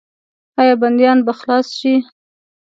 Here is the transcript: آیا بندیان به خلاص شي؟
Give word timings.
آیا 0.59 0.75
بندیان 0.81 1.17
به 1.27 1.33
خلاص 1.39 1.67
شي؟ 1.79 1.93